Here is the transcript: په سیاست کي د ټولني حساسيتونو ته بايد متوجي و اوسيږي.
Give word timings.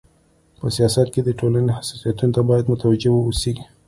په 0.59 0.65
سیاست 0.75 1.07
کي 1.13 1.21
د 1.23 1.29
ټولني 1.39 1.71
حساسيتونو 1.77 2.33
ته 2.35 2.41
بايد 2.49 2.65
متوجي 2.71 3.09
و 3.11 3.23
اوسيږي. 3.27 3.65